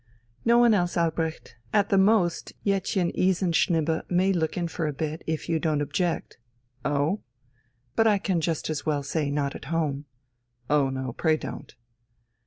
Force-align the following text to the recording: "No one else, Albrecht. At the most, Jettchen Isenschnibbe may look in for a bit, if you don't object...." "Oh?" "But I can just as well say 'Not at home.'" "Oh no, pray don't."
"No 0.43 0.57
one 0.57 0.73
else, 0.73 0.97
Albrecht. 0.97 1.57
At 1.71 1.89
the 1.89 1.97
most, 1.99 2.53
Jettchen 2.65 3.11
Isenschnibbe 3.15 4.09
may 4.09 4.33
look 4.33 4.57
in 4.57 4.67
for 4.67 4.87
a 4.87 4.93
bit, 4.93 5.23
if 5.27 5.47
you 5.47 5.59
don't 5.59 5.79
object...." 5.79 6.39
"Oh?" 6.83 7.21
"But 7.95 8.07
I 8.07 8.17
can 8.17 8.41
just 8.41 8.71
as 8.71 8.83
well 8.83 9.03
say 9.03 9.29
'Not 9.29 9.53
at 9.53 9.65
home.'" 9.65 10.05
"Oh 10.71 10.89
no, 10.89 11.13
pray 11.13 11.37
don't." 11.37 11.75